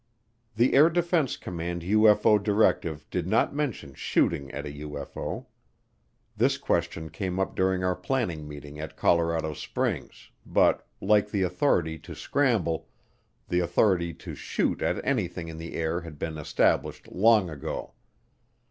[0.55, 5.45] The Air Defense Command UFO directive did not mention shooting at a UFO.
[6.35, 11.99] This question came up during our planning meeting at Colorado Springs, but, like the authority
[11.99, 12.87] to scramble,
[13.47, 17.93] the authority to shoot at anything in the air had been established long ago.